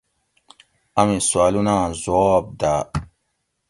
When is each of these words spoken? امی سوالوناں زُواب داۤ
امی 0.99 1.17
سوالوناں 1.29 1.83
زُواب 2.01 2.45
داۤ 2.59 2.83